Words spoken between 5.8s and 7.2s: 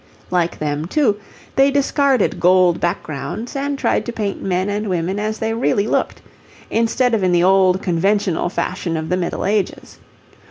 looked, instead